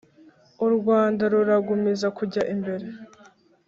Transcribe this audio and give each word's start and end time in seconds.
u 0.65 0.67
rwanda 0.75 1.23
ruragumiza 1.33 2.07
kujya 2.17 2.41
mbere: 2.59 2.85